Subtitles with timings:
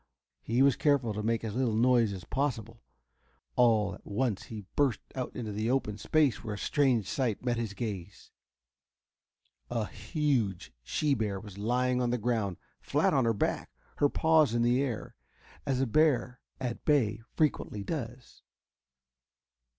[0.41, 2.81] He was careful to make as little noise as possible.
[3.55, 7.57] All at once he burst out into an open space where a strange sight met
[7.57, 8.31] his gaze.
[9.69, 14.55] A huge she bear was lying on the ground, flat on her back, her paws
[14.55, 15.13] in the air,
[15.67, 18.41] as a bear at bay frequently does.